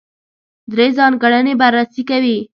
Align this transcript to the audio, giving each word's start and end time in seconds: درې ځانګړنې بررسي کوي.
درې 0.71 0.87
ځانګړنې 0.97 1.53
بررسي 1.61 2.03
کوي. 2.09 2.37